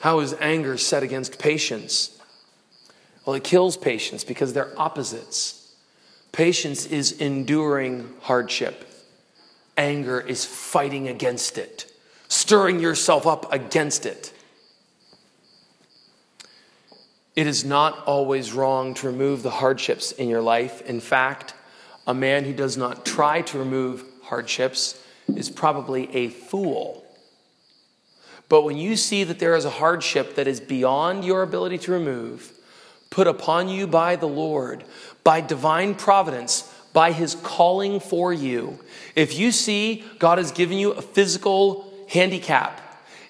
[0.00, 2.18] How is anger set against patience?
[3.24, 5.74] Well, it kills patience because they're opposites.
[6.32, 8.88] Patience is enduring hardship,
[9.76, 11.92] anger is fighting against it,
[12.28, 14.32] stirring yourself up against it.
[17.36, 20.82] It is not always wrong to remove the hardships in your life.
[20.82, 21.54] In fact,
[22.06, 25.00] a man who does not try to remove hardships
[25.36, 27.04] is probably a fool.
[28.48, 31.92] But when you see that there is a hardship that is beyond your ability to
[31.92, 32.52] remove,
[33.08, 34.84] put upon you by the Lord,
[35.22, 38.78] by divine providence, by his calling for you.
[39.14, 42.80] If you see God has given you a physical handicap,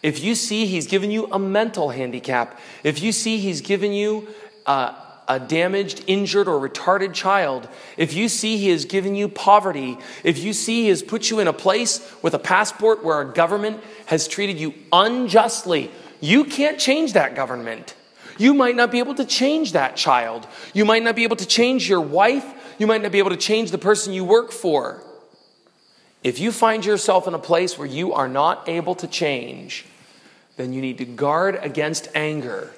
[0.02, 4.28] if you see he's given you a mental handicap, if you see he's given you
[4.64, 4.94] uh,
[5.30, 10.40] a damaged, injured, or retarded child, if you see he has given you poverty, if
[10.40, 13.80] you see he has put you in a place with a passport where a government
[14.06, 15.88] has treated you unjustly,
[16.20, 17.94] you can't change that government.
[18.38, 20.48] You might not be able to change that child.
[20.74, 22.44] You might not be able to change your wife.
[22.80, 25.00] You might not be able to change the person you work for.
[26.24, 29.86] If you find yourself in a place where you are not able to change,
[30.56, 32.74] then you need to guard against anger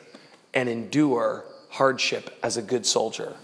[0.53, 3.35] and endure hardship as a good soldier.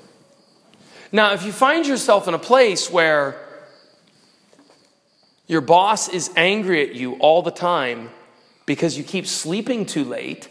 [1.11, 3.37] Now, if you find yourself in a place where
[5.47, 8.11] your boss is angry at you all the time
[8.67, 10.49] because you keep sleeping too late,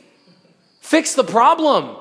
[0.81, 1.95] fix the problem.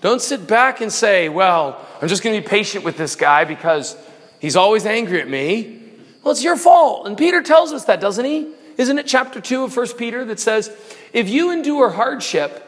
[0.00, 3.44] Don't sit back and say, Well, I'm just going to be patient with this guy
[3.44, 3.96] because
[4.40, 5.82] he's always angry at me.
[6.22, 7.06] Well, it's your fault.
[7.06, 8.54] And Peter tells us that, doesn't he?
[8.78, 10.74] Isn't it chapter 2 of 1 Peter that says,
[11.12, 12.64] If you endure hardship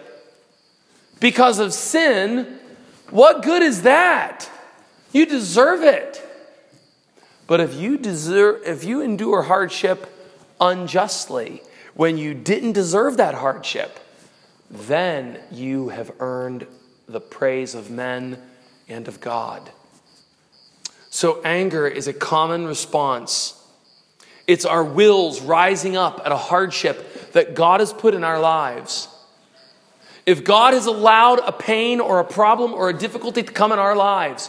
[1.21, 2.59] because of sin,
[3.11, 4.51] what good is that?
[5.13, 6.27] You deserve it.
[7.47, 10.07] But if you deserve if you endure hardship
[10.61, 11.63] unjustly
[11.95, 13.99] when you didn't deserve that hardship,
[14.71, 16.67] then you have earned
[17.09, 18.41] the praise of men
[18.89, 19.71] and of God.
[21.11, 23.61] So anger is a common response.
[24.47, 29.09] It's our wills rising up at a hardship that God has put in our lives.
[30.31, 33.81] If God has allowed a pain or a problem or a difficulty to come in
[33.81, 34.49] our lives,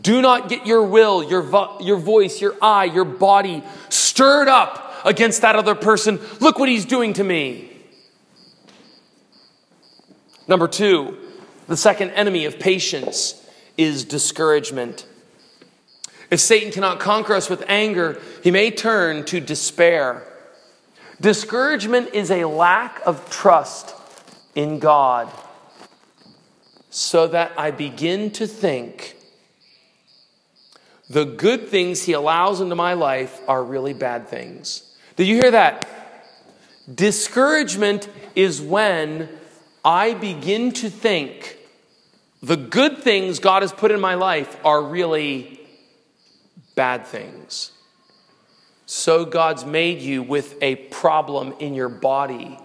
[0.00, 5.04] do not get your will, your, vo- your voice, your eye, your body stirred up
[5.04, 6.20] against that other person.
[6.38, 7.72] Look what he's doing to me.
[10.46, 11.18] Number two,
[11.66, 13.44] the second enemy of patience
[13.76, 15.08] is discouragement.
[16.30, 20.22] If Satan cannot conquer us with anger, he may turn to despair.
[21.20, 23.95] Discouragement is a lack of trust
[24.56, 25.30] in God
[26.90, 29.16] so that I begin to think
[31.08, 34.96] the good things He allows into my life are really bad things.
[35.14, 35.86] Did you hear that?
[36.92, 39.28] Discouragement is when
[39.84, 41.58] I begin to think
[42.42, 45.60] the good things God has put in my life are really
[46.74, 47.72] bad things.
[48.86, 52.58] So God's made you with a problem in your body.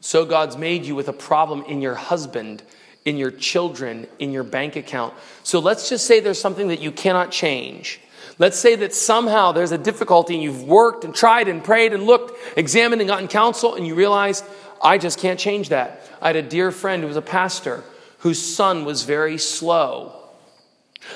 [0.00, 2.62] So God's made you with a problem in your husband,
[3.04, 5.14] in your children, in your bank account.
[5.42, 8.00] So let's just say there's something that you cannot change.
[8.38, 12.04] Let's say that somehow there's a difficulty and you've worked and tried and prayed and
[12.04, 14.42] looked, examined and gotten counsel, and you realize,
[14.82, 16.00] I just can't change that.
[16.22, 17.84] I had a dear friend who was a pastor
[18.20, 20.14] whose son was very slow.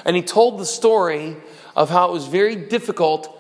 [0.05, 1.37] And he told the story
[1.75, 3.39] of how it was very difficult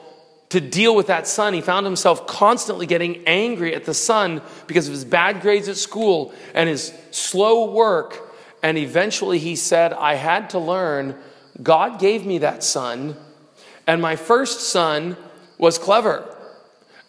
[0.54, 1.52] to deal with that son.
[1.52, 5.76] He found himself constantly getting angry at the son because of his bad grades at
[5.76, 8.20] school and his slow work.
[8.62, 11.16] And eventually he said, I had to learn
[11.60, 13.16] God gave me that son,
[13.84, 15.16] and my first son
[15.58, 16.24] was clever.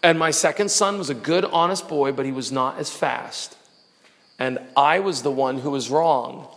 [0.02, 3.56] And my second son was a good, honest boy, but he was not as fast.
[4.40, 6.48] And I was the one who was wrong,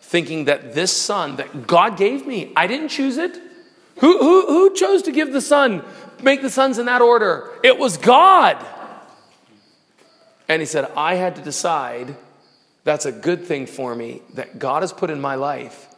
[0.00, 3.40] thinking that this son that God gave me, I didn't choose it.
[4.00, 5.82] Who, who, who chose to give the son,
[6.22, 7.50] make the sons in that order?
[7.62, 8.64] It was God.
[10.48, 12.16] And he said, I had to decide
[12.84, 15.88] that's a good thing for me that God has put in my life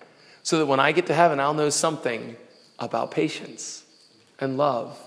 [0.42, 2.36] so that when I get to heaven, I'll know something
[2.78, 3.84] about patience
[4.40, 4.98] and love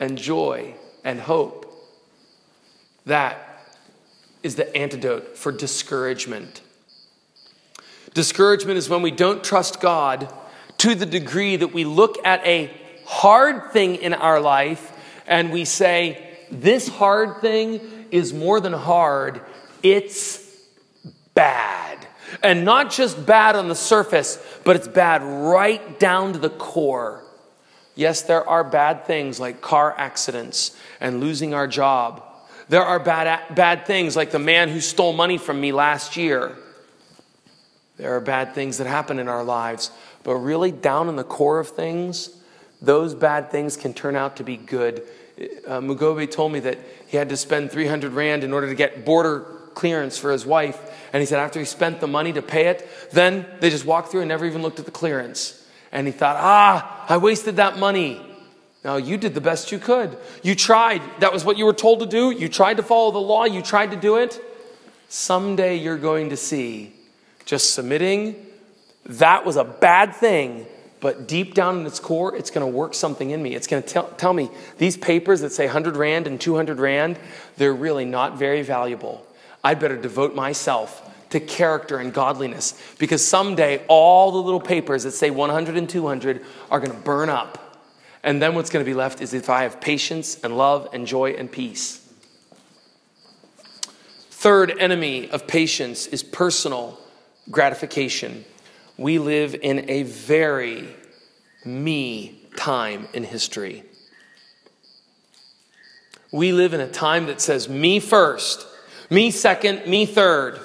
[0.00, 1.64] and joy and hope.
[3.06, 3.38] That
[4.42, 6.60] is the antidote for discouragement.
[8.14, 10.32] Discouragement is when we don't trust God
[10.78, 12.70] to the degree that we look at a
[13.08, 14.92] hard thing in our life
[15.26, 19.40] and we say, This hard thing is more than hard,
[19.82, 20.44] it's
[21.34, 22.06] bad.
[22.42, 27.24] And not just bad on the surface, but it's bad right down to the core.
[27.94, 32.22] Yes, there are bad things like car accidents and losing our job.
[32.68, 36.54] There are bad, bad things like the man who stole money from me last year.
[37.96, 39.90] There are bad things that happen in our lives,
[40.22, 42.37] but really down in the core of things,
[42.80, 45.02] those bad things can turn out to be good.
[45.66, 49.04] Uh, Mugabe told me that he had to spend 300 Rand in order to get
[49.04, 49.40] border
[49.74, 50.78] clearance for his wife.
[51.12, 54.10] And he said after he spent the money to pay it, then they just walked
[54.10, 55.66] through and never even looked at the clearance.
[55.92, 58.20] And he thought, ah, I wasted that money.
[58.84, 60.16] Now, you did the best you could.
[60.42, 61.02] You tried.
[61.20, 62.30] That was what you were told to do.
[62.30, 63.44] You tried to follow the law.
[63.44, 64.40] You tried to do it.
[65.08, 66.92] Someday you're going to see
[67.44, 68.36] just submitting
[69.08, 70.66] that was a bad thing,
[71.00, 73.54] but deep down in its core, it's going to work something in me.
[73.54, 77.18] It's going to tell, tell me these papers that say 100 Rand and 200 Rand,
[77.56, 79.24] they're really not very valuable.
[79.62, 85.12] I'd better devote myself to character and godliness because someday all the little papers that
[85.12, 87.80] say 100 and 200 are going to burn up.
[88.22, 91.06] And then what's going to be left is if I have patience and love and
[91.06, 92.04] joy and peace.
[94.30, 96.98] Third enemy of patience is personal
[97.50, 98.44] gratification.
[98.98, 100.88] We live in a very
[101.64, 103.84] me time in history.
[106.32, 108.66] We live in a time that says me first,
[109.08, 110.58] me second, me third.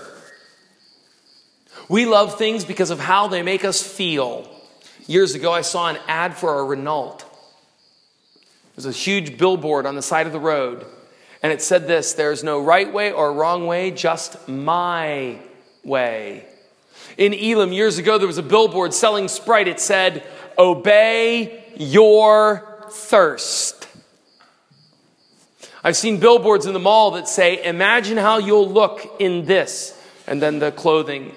[1.88, 4.50] We love things because of how they make us feel.
[5.06, 7.20] Years ago, I saw an ad for a Renault.
[8.76, 10.86] There's a huge billboard on the side of the road,
[11.44, 15.38] and it said this There's no right way or wrong way, just my
[15.84, 16.48] way.
[17.18, 19.68] In Elim, years ago, there was a billboard selling Sprite.
[19.68, 20.26] It said,
[20.58, 23.88] Obey your thirst.
[25.84, 30.42] I've seen billboards in the mall that say, Imagine how you'll look in this, and
[30.42, 31.34] then the clothing.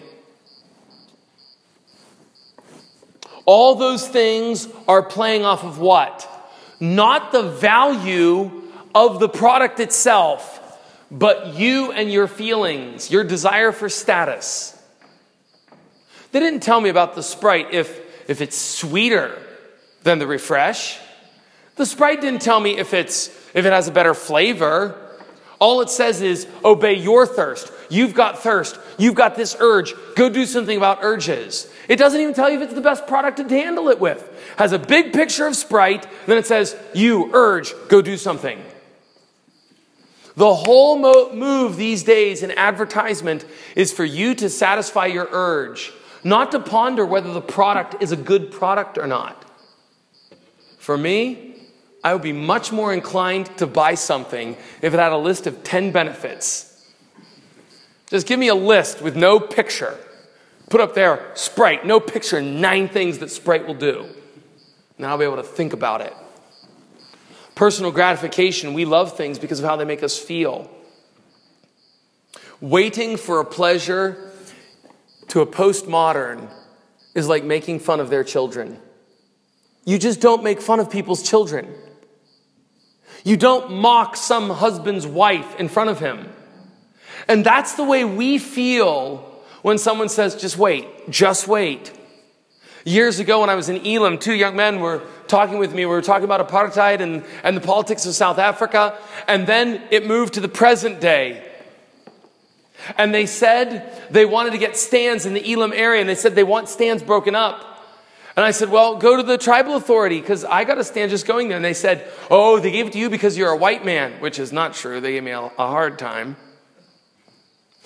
[3.45, 6.29] All those things are playing off of what?
[6.81, 8.63] not the value
[8.95, 10.63] of the product itself,
[11.11, 14.76] but you and your feelings, your desire for status.
[16.37, 19.39] They didn't tell me about the Sprite if, if it's sweeter
[20.03, 20.99] than the refresh.
[21.77, 25.01] The Sprite didn't tell me if, it's, if it has a better flavor.
[25.59, 27.73] All it says is obey your thirst.
[27.89, 28.79] You've got thirst.
[28.99, 29.95] You've got this urge.
[30.15, 31.73] Go do something about urges.
[31.89, 34.23] It doesn't even tell you if it's the best product to handle it with.
[34.59, 38.63] Has a big picture of Sprite, then it says, You urge, go do something.
[40.35, 45.95] The whole mo- move these days in advertisement is for you to satisfy your urge,
[46.25, 49.45] not to ponder whether the product is a good product or not.
[50.79, 51.55] For me,
[52.05, 55.65] I would be much more inclined to buy something if it had a list of
[55.65, 56.73] 10 benefits.
[58.09, 59.99] Just give me a list with no picture.
[60.71, 64.07] Put up there, Sprite, no picture, nine things that Sprite will do.
[64.97, 66.15] And I'll be able to think about it.
[67.55, 70.71] Personal gratification, we love things because of how they make us feel.
[72.61, 74.26] Waiting for a pleasure
[75.29, 76.51] to a postmodern
[77.15, 78.81] is like making fun of their children.
[79.85, 81.73] You just don't make fun of people's children.
[83.25, 86.29] You don't mock some husband's wife in front of him.
[87.29, 89.19] And that's the way we feel
[89.63, 91.93] when someone says, just wait, just wait.
[92.85, 95.87] Years ago, when I was in Elim, two young men were talking with me.
[95.87, 98.97] We were talking about apartheid and, and the politics of South Africa.
[99.27, 101.46] And then it moved to the present day.
[102.97, 106.35] And they said they wanted to get stands in the Elim area, and they said
[106.35, 107.77] they want stands broken up.
[108.37, 111.27] And I said, Well, go to the tribal authority because I got a stand just
[111.27, 111.57] going there.
[111.57, 114.39] And they said, Oh, they gave it to you because you're a white man, which
[114.39, 115.01] is not true.
[115.01, 116.37] They gave me a, a hard time.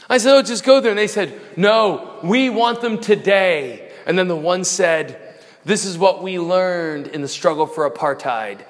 [0.09, 0.90] I said, Oh, just go there.
[0.90, 3.92] And they said, No, we want them today.
[4.07, 8.64] And then the one said, This is what we learned in the struggle for apartheid.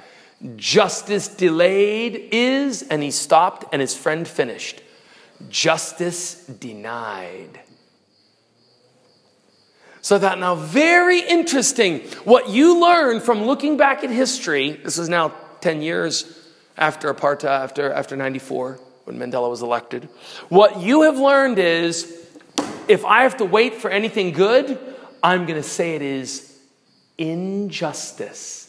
[0.56, 4.82] Justice delayed is, and he stopped, and his friend finished.
[5.48, 7.60] Justice denied.
[10.02, 12.00] So that now, very interesting.
[12.24, 17.44] What you learn from looking back at history, this is now 10 years after apartheid,
[17.44, 20.08] after, after 94 when Mandela was elected.
[20.48, 22.28] What you have learned is
[22.88, 24.78] if I have to wait for anything good,
[25.22, 26.58] I'm going to say it is
[27.18, 28.66] injustice.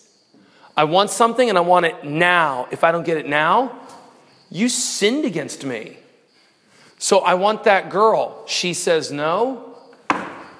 [0.75, 2.67] I want something and I want it now.
[2.71, 3.79] If I don't get it now,
[4.49, 5.97] you sinned against me.
[7.01, 8.43] So I want that girl.
[8.45, 9.75] She says no.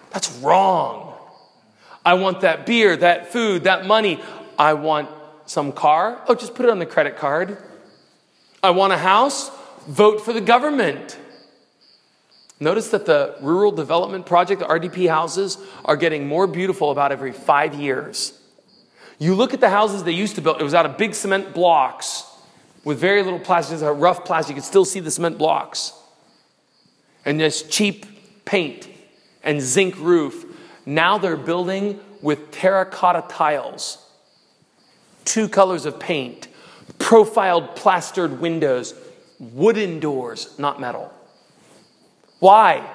[0.09, 1.13] That's wrong.
[2.03, 4.19] I want that beer, that food, that money.
[4.57, 5.07] I want
[5.45, 6.19] some car.
[6.27, 7.59] Oh, just put it on the credit card.
[8.63, 9.51] I want a house
[9.87, 11.15] vote for the government.
[12.59, 17.33] Notice that the Rural Development Project, the RDP houses, are getting more beautiful about every
[17.33, 18.33] five years.
[19.19, 21.53] You look at the houses they used to build, it was out of big cement
[21.53, 22.23] blocks
[22.83, 24.55] with very little plastic, a rough plastic.
[24.55, 25.93] You could still see the cement blocks.
[27.26, 28.05] And this cheap
[28.45, 28.88] paint
[29.43, 30.45] and zinc roof.
[30.86, 33.97] Now they're building with terracotta tiles,
[35.26, 36.47] two colors of paint,
[36.99, 38.93] profiled plastered windows,
[39.39, 41.11] wooden doors, not metal.
[42.39, 42.88] Why?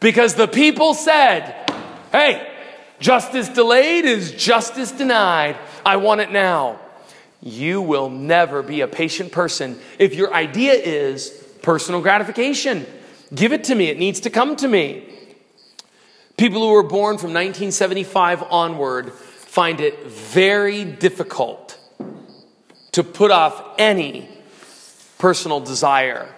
[0.00, 1.70] Because the people said,
[2.12, 2.50] hey,
[3.00, 5.56] justice delayed is justice denied.
[5.84, 6.78] I want it now.
[7.40, 11.30] You will never be a patient person if your idea is
[11.62, 12.86] personal gratification.
[13.34, 15.04] Give it to me, it needs to come to me.
[16.36, 21.78] People who were born from 1975 onward find it very difficult
[22.92, 24.28] to put off any
[25.18, 26.32] personal desire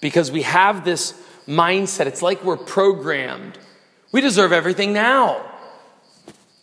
[0.00, 1.12] because we have this
[1.46, 2.06] mindset.
[2.06, 3.58] It's like we're programmed.
[4.10, 5.44] We deserve everything now.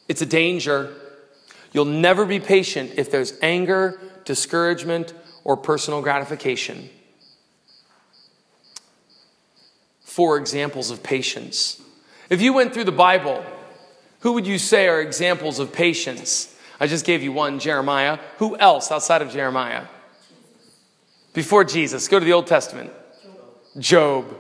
[0.08, 0.94] It's a danger.
[1.74, 6.90] You'll never be patient if there's anger, discouragement, or personal gratification.
[10.18, 11.80] Four examples of patience.
[12.28, 13.46] If you went through the Bible,
[14.22, 16.58] who would you say are examples of patience?
[16.80, 18.18] I just gave you one, Jeremiah.
[18.40, 19.86] Who else outside of Jeremiah?
[21.34, 22.90] Before Jesus, go to the Old Testament.
[23.78, 24.36] Job.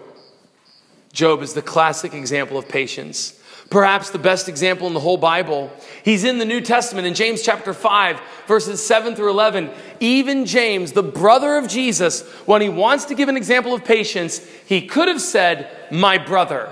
[1.13, 3.36] Job is the classic example of patience.
[3.69, 5.69] Perhaps the best example in the whole Bible.
[6.03, 9.69] He's in the New Testament in James chapter 5, verses 7 through 11.
[9.99, 14.39] Even James, the brother of Jesus, when he wants to give an example of patience,
[14.65, 16.69] he could have said, My brother.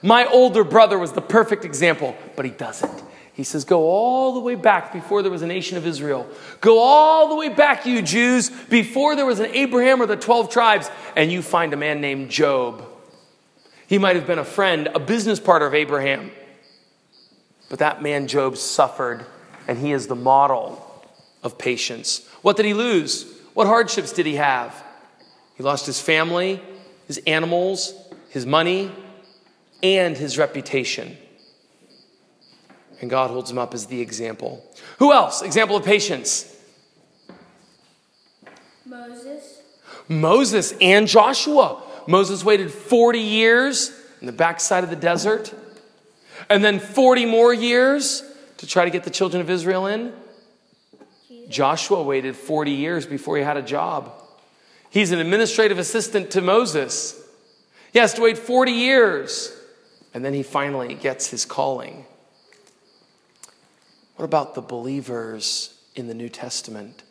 [0.00, 3.02] My older brother was the perfect example, but he doesn't.
[3.34, 6.26] He says, Go all the way back before there was a nation of Israel.
[6.62, 10.50] Go all the way back, you Jews, before there was an Abraham or the 12
[10.50, 12.84] tribes, and you find a man named Job.
[13.88, 16.30] He might have been a friend, a business partner of Abraham.
[17.68, 19.26] But that man, Job, suffered,
[19.66, 21.04] and he is the model
[21.42, 22.24] of patience.
[22.42, 23.26] What did he lose?
[23.54, 24.72] What hardships did he have?
[25.56, 26.62] He lost his family,
[27.08, 27.92] his animals,
[28.30, 28.92] his money,
[29.82, 31.16] and his reputation
[33.00, 34.64] and God holds him up as the example.
[34.98, 35.42] Who else?
[35.42, 36.54] Example of patience.
[38.84, 39.60] Moses.
[40.08, 41.82] Moses and Joshua.
[42.08, 43.92] Moses waited 40 years
[44.22, 45.52] in the backside of the desert,
[46.48, 48.22] and then 40 more years
[48.56, 50.14] to try to get the children of Israel in.
[51.50, 54.10] Joshua waited 40 years before he had a job.
[54.88, 57.22] He's an administrative assistant to Moses.
[57.92, 59.54] He has to wait 40 years,
[60.14, 62.06] and then he finally gets his calling.
[64.16, 67.02] What about the believers in the New Testament?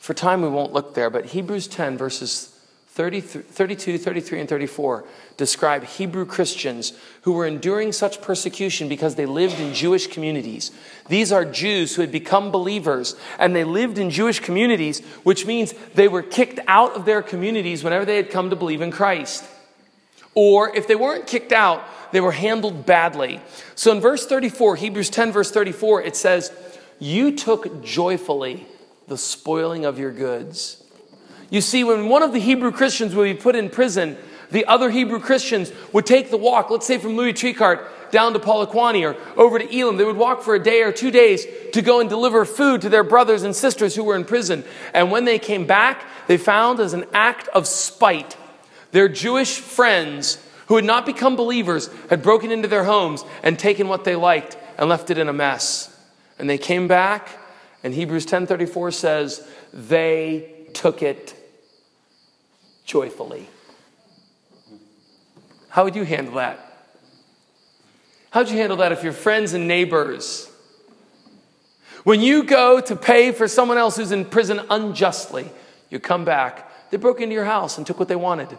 [0.00, 2.51] For time, we won't look there, but Hebrews 10, verses
[2.92, 5.04] 30, 32, 33, and 34
[5.38, 10.72] describe Hebrew Christians who were enduring such persecution because they lived in Jewish communities.
[11.08, 15.72] These are Jews who had become believers and they lived in Jewish communities, which means
[15.94, 19.42] they were kicked out of their communities whenever they had come to believe in Christ.
[20.34, 23.40] Or if they weren't kicked out, they were handled badly.
[23.74, 26.52] So in verse 34, Hebrews 10, verse 34, it says,
[26.98, 28.66] You took joyfully
[29.08, 30.81] the spoiling of your goods.
[31.52, 34.16] You see, when one of the Hebrew Christians would be put in prison,
[34.50, 38.38] the other Hebrew Christians would take the walk, let's say from Louis Trichardt down to
[38.38, 39.98] Polokwane or over to Elim.
[39.98, 42.88] They would walk for a day or two days to go and deliver food to
[42.88, 44.64] their brothers and sisters who were in prison.
[44.94, 48.38] And when they came back, they found as an act of spite
[48.92, 53.88] their Jewish friends who had not become believers had broken into their homes and taken
[53.88, 55.94] what they liked and left it in a mess.
[56.38, 57.28] And they came back,
[57.84, 61.34] and Hebrews 10:34 says, they took it
[62.84, 63.48] joyfully.
[65.68, 66.58] How would you handle that?
[68.30, 70.50] How'd you handle that if your friends and neighbors,
[72.04, 75.50] when you go to pay for someone else who's in prison unjustly,
[75.90, 78.50] you come back, they broke into your house and took what they wanted.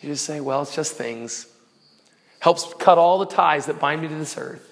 [0.00, 1.46] You just say, well, it's just things.
[2.40, 4.68] Helps cut all the ties that bind me to this earth.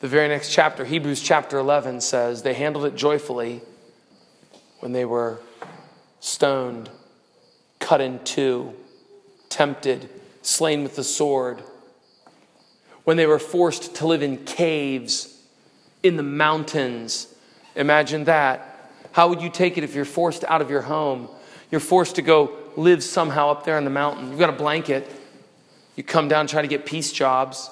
[0.00, 3.62] The very next chapter, Hebrews chapter 11, says they handled it joyfully
[4.80, 5.40] when they were
[6.24, 6.88] stoned,
[7.80, 8.72] cut in two,
[9.50, 10.08] tempted,
[10.40, 11.62] slain with the sword,
[13.04, 15.38] when they were forced to live in caves,
[16.02, 17.28] in the mountains.
[17.76, 18.90] Imagine that.
[19.12, 21.28] How would you take it if you're forced out of your home?
[21.70, 24.30] You're forced to go live somehow up there in the mountain.
[24.30, 25.06] You've got a blanket.
[25.94, 27.70] You come down and try to get piece jobs.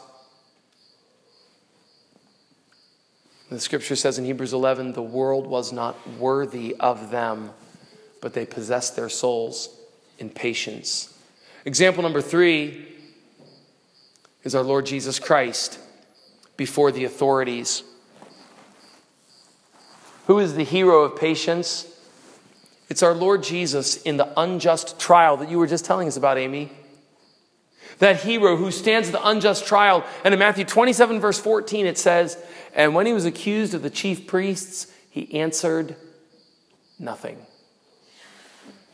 [3.48, 7.52] The scripture says in Hebrews 11, the world was not worthy of them,
[8.22, 9.76] but they possessed their souls
[10.18, 11.12] in patience.
[11.66, 12.86] Example number three
[14.44, 15.78] is our Lord Jesus Christ
[16.56, 17.82] before the authorities.
[20.28, 21.86] Who is the hero of patience?
[22.88, 26.38] It's our Lord Jesus in the unjust trial that you were just telling us about,
[26.38, 26.70] Amy.
[27.98, 30.04] That hero who stands at the unjust trial.
[30.24, 32.38] And in Matthew 27, verse 14, it says,
[32.72, 35.96] And when he was accused of the chief priests, he answered
[36.98, 37.38] nothing.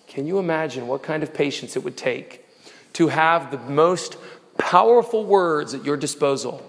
[0.09, 2.45] Can you imagine what kind of patience it would take
[2.95, 4.17] to have the most
[4.57, 6.63] powerful words at your disposal?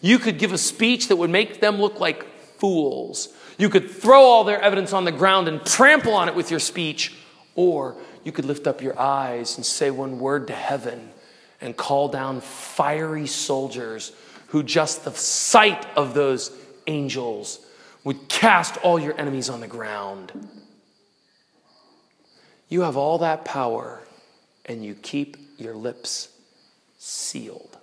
[0.00, 2.24] You could give a speech that would make them look like
[2.58, 6.50] fools you could throw all their evidence on the ground and trample on it with
[6.50, 7.14] your speech,
[7.54, 11.10] or you could lift up your eyes and say one word to heaven
[11.60, 14.12] and call down fiery soldiers
[14.48, 16.50] who just the sight of those
[16.86, 17.64] angels
[18.02, 20.32] would cast all your enemies on the ground.
[22.74, 24.02] You have all that power,
[24.66, 26.30] and you keep your lips
[26.98, 27.78] sealed.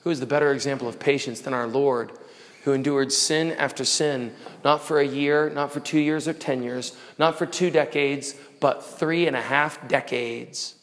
[0.00, 2.12] Who is the better example of patience than our Lord,
[2.64, 4.32] who endured sin after sin,
[4.64, 8.34] not for a year, not for two years or ten years, not for two decades,
[8.60, 10.74] but three and a half decades?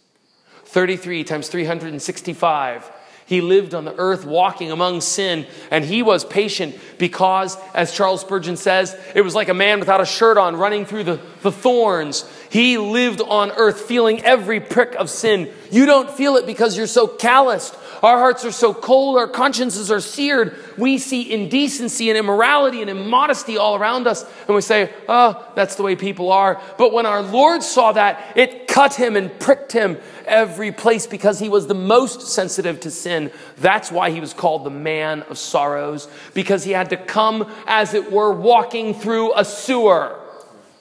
[0.66, 2.92] 33 times 365
[3.26, 8.22] he lived on the earth walking among sin, and he was patient because, as Charles
[8.22, 11.52] Spurgeon says, it was like a man without a shirt on running through the, the
[11.52, 12.30] thorns.
[12.50, 15.52] He lived on earth feeling every prick of sin.
[15.72, 17.76] You don't feel it because you're so calloused.
[18.04, 20.58] Our hearts are so cold, our consciences are seared.
[20.78, 25.76] We see indecency and immorality and immodesty all around us, and we say, Oh, that's
[25.76, 26.62] the way people are.
[26.78, 31.40] But when our Lord saw that, it cut him and pricked him every place because
[31.40, 33.32] he was the most sensitive to sin.
[33.58, 37.94] That's why he was called the man of sorrows, because he had to come, as
[37.94, 40.20] it were, walking through a sewer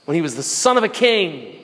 [0.06, 1.61] when he was the son of a king.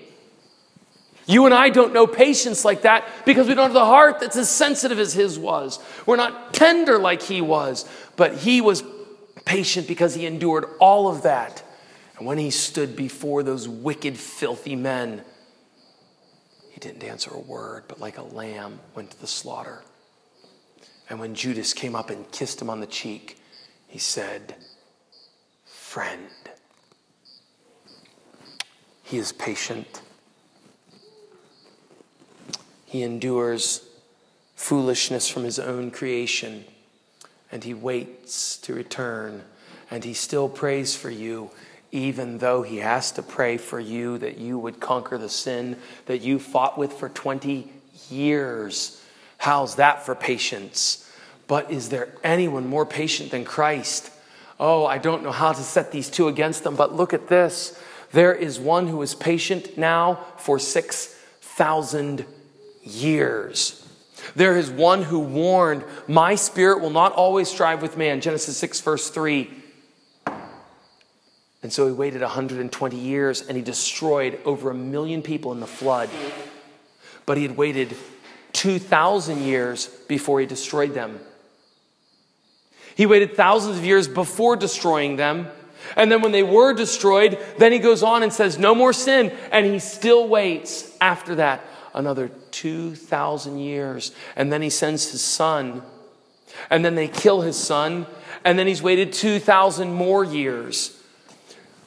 [1.28, 4.36] You and I don't know patience like that because we don't have the heart that's
[4.36, 5.78] as sensitive as his was.
[6.06, 8.82] We're not tender like he was, but he was
[9.44, 11.62] patient because he endured all of that.
[12.16, 15.22] And when he stood before those wicked, filthy men,
[16.72, 19.82] he didn't answer a word, but like a lamb went to the slaughter.
[21.10, 23.38] And when Judas came up and kissed him on the cheek,
[23.86, 24.54] he said,
[25.66, 26.30] Friend.
[29.02, 30.00] He is patient
[32.88, 33.86] he endures
[34.56, 36.64] foolishness from his own creation
[37.52, 39.42] and he waits to return
[39.90, 41.50] and he still prays for you
[41.92, 45.76] even though he has to pray for you that you would conquer the sin
[46.06, 47.70] that you fought with for 20
[48.10, 49.02] years.
[49.36, 51.10] How's that for patience?
[51.46, 54.10] But is there anyone more patient than Christ?
[54.58, 57.78] Oh, I don't know how to set these two against them, but look at this.
[58.12, 62.26] There is one who is patient now for 6,000
[62.88, 63.84] years.
[64.34, 68.20] There is one who warned, My spirit will not always strive with man.
[68.20, 69.50] Genesis 6, verse 3.
[71.62, 75.66] And so he waited 120 years and he destroyed over a million people in the
[75.66, 76.08] flood.
[77.26, 77.96] But he had waited
[78.52, 81.20] 2,000 years before he destroyed them.
[82.94, 85.48] He waited thousands of years before destroying them.
[85.96, 89.32] And then when they were destroyed, then he goes on and says, No more sin.
[89.52, 91.64] And he still waits after that
[91.94, 94.12] another 2,000 years.
[94.36, 95.82] And then he sends his son.
[96.70, 98.06] And then they kill his son.
[98.44, 101.00] And then he's waited 2,000 more years.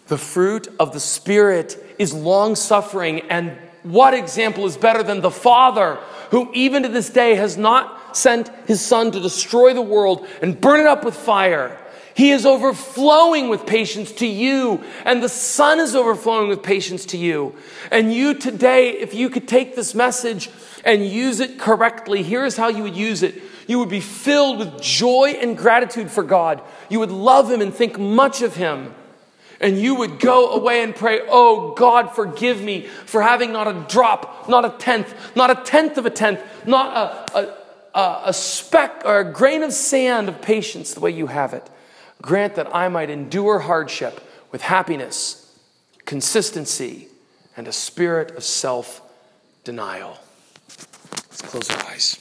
[0.07, 3.21] The fruit of the Spirit is long suffering.
[3.29, 5.95] And what example is better than the Father,
[6.31, 10.59] who even to this day has not sent his Son to destroy the world and
[10.59, 11.77] burn it up with fire?
[12.21, 17.17] He is overflowing with patience to you, and the Son is overflowing with patience to
[17.17, 17.55] you.
[17.89, 20.47] And you today, if you could take this message
[20.85, 23.41] and use it correctly, here's how you would use it.
[23.65, 26.61] You would be filled with joy and gratitude for God.
[26.89, 28.93] You would love Him and think much of Him.
[29.59, 33.83] And you would go away and pray, Oh God, forgive me for having not a
[33.89, 37.55] drop, not a tenth, not a tenth of a tenth, not a,
[37.95, 41.67] a, a speck or a grain of sand of patience the way you have it.
[42.21, 45.57] Grant that I might endure hardship with happiness,
[46.05, 47.07] consistency,
[47.57, 49.01] and a spirit of self
[49.63, 50.17] denial.
[51.29, 52.19] Let's close our eyes.